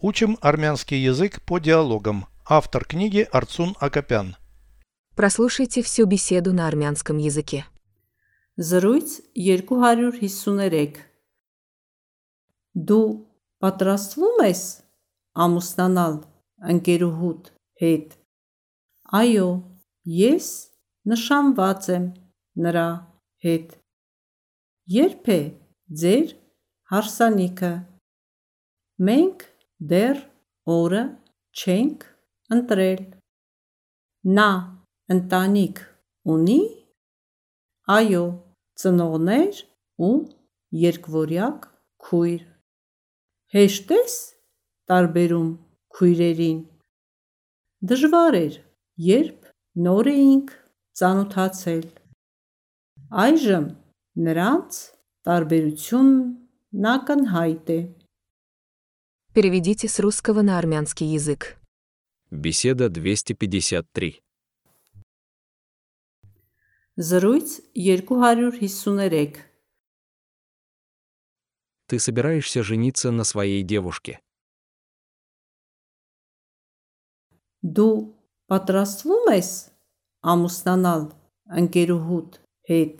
[0.00, 2.26] Учим армянский язык по диалогам.
[2.46, 4.36] Автор книги Арцун Акопян.
[5.16, 7.66] Прослушайте всю беседу на армянском языке.
[8.58, 11.02] Զրույց 253
[12.78, 13.08] Դու
[13.62, 14.62] պատրաստվում ես
[15.44, 16.14] ամուսնանալ
[16.74, 17.52] ընկերուհուդ
[17.82, 18.16] հետ
[19.18, 19.50] Այո
[20.14, 20.48] ես
[21.10, 22.08] նշանված եմ
[22.66, 22.88] նրա
[23.46, 23.78] հետ
[24.94, 25.40] Երբ է
[26.02, 26.34] ձեր
[26.94, 27.72] հարսանիքը
[29.10, 29.46] Մենք
[29.92, 30.24] դեռ
[30.78, 31.04] օրը
[31.58, 32.08] չենք
[32.54, 33.06] ընտրել
[34.36, 34.50] Նա
[35.14, 35.78] ընտանիք
[36.34, 36.60] ունի
[37.88, 38.24] Այո,
[38.82, 39.60] ծնողներ
[40.04, 40.16] ու
[40.80, 41.68] երկվորյակ
[42.04, 42.42] քույր։
[43.54, 44.16] Հեշտ ես
[44.92, 45.48] տարբերում
[45.96, 46.58] քույրերին։
[47.92, 48.58] Դժվար էր,
[49.06, 49.48] երբ
[49.86, 50.52] նոր էինք
[51.00, 51.86] ծանոթացել։
[53.24, 53.66] Այժմ
[54.28, 54.82] նրանց
[55.30, 57.80] տարբերությունն ակնհայտ է։
[59.37, 61.57] Переведите с русского на армянский язык.
[62.29, 64.21] Беседа 253.
[66.95, 69.35] Զրույց 253
[71.87, 74.19] Ты собираешься жениться на своей девушке.
[77.63, 77.95] Դու
[78.51, 79.49] պատրաստվում ես
[80.21, 81.03] ամուսնանալ
[81.61, 82.31] ընկերուհուդ
[82.69, 82.97] հետ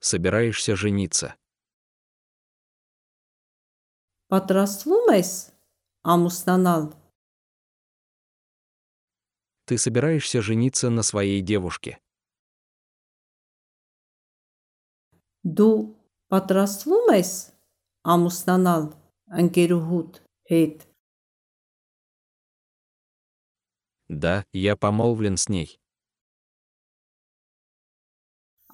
[0.00, 1.36] Собираешься жениться.
[4.32, 5.32] Պատրաստվում ես
[6.14, 6.90] ամուսնանալ
[9.66, 11.98] Ты собираешься жениться на своей девушке.
[15.42, 15.74] Դու
[16.32, 17.30] պատրաստվում ես
[18.14, 18.88] ամուսնանալ
[19.42, 20.18] ընկերուհուդ
[20.50, 20.88] հետ
[24.12, 25.80] Да, я помолвлен с ней.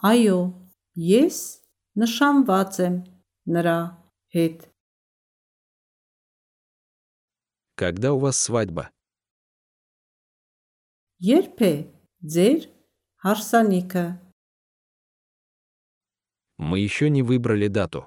[0.02, 0.38] Այո,
[0.98, 1.38] ես
[1.98, 2.96] նշանված եմ
[3.54, 3.78] նրա
[4.34, 4.66] հետ
[7.76, 8.90] Когда у вас свадьба?
[11.18, 11.72] Երբ է
[12.22, 12.66] ձեր
[13.24, 14.04] հարսանիքը
[16.58, 18.06] Мы еще не выбрали дату.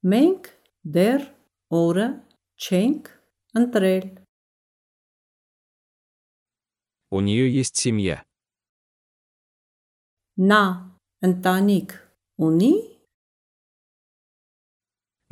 [0.00, 0.48] Մենք
[0.84, 1.28] դեռ
[1.72, 2.08] օրը
[2.56, 3.12] չենք
[3.60, 4.08] ընտրել
[7.10, 8.24] У нее есть семья.
[10.36, 10.64] Նա
[11.24, 11.92] ընտանիք
[12.48, 12.91] ունի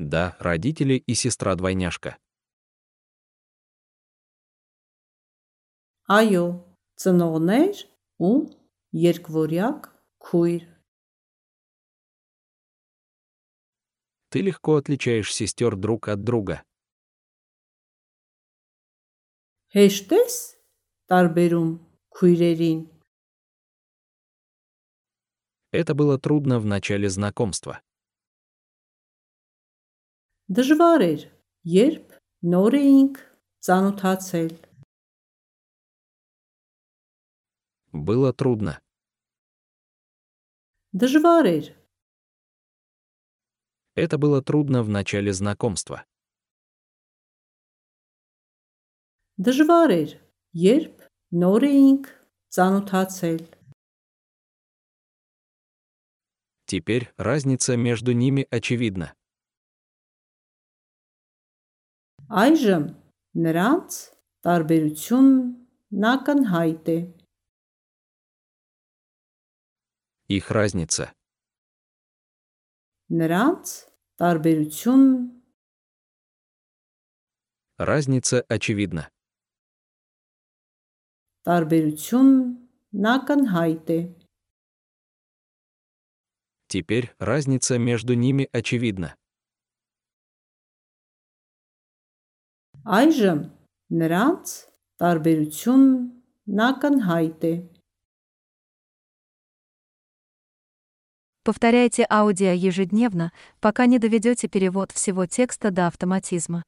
[0.01, 2.19] Да, родители и сестра-двойняшка.
[6.07, 6.45] Այո,
[7.03, 7.81] ծնողներ
[8.23, 8.35] ու
[8.95, 9.89] երկվորյակ
[10.23, 10.63] քույր
[14.31, 16.63] Ты легко отличаешь сестер друг от друга.
[19.75, 20.37] Հեշտ ես
[21.11, 21.73] տարբերում
[22.15, 22.81] քույրերին
[25.73, 27.83] Это было трудно в начале знакомства.
[30.51, 31.23] Դժվար էր,
[31.77, 32.17] երբ
[32.55, 33.17] նոր էինք
[33.67, 34.53] ծանոթացել
[37.97, 38.79] Было трудно.
[40.93, 41.67] Դժվար էր,
[43.97, 46.05] Это было трудно в начале знакомства.
[49.41, 50.11] դժվար էր,
[50.53, 51.03] երբ
[51.43, 52.07] նոր էինք
[52.57, 53.43] ծանոթացել
[56.67, 59.15] Теперь разница между ними очевидна.
[62.31, 62.85] Այժմ
[63.47, 63.97] նրանց
[64.47, 66.99] տարբերությունն ակնհայտ է
[70.29, 71.13] Их разница.
[73.07, 73.65] Նրանց
[74.19, 75.13] տարբերությունն
[77.79, 79.07] Разница очевидна.
[81.47, 84.01] տարբերությունն ակնհայտ է
[86.69, 89.15] Теперь разница между ними очевидна.
[92.87, 93.39] Այժմ
[93.99, 94.51] նրանց
[95.03, 97.51] տարբերությունն ակնհայտ է
[101.43, 106.63] Повторяйте аудио ежедневно, пока не доведете перевод всего текста до автоматизма.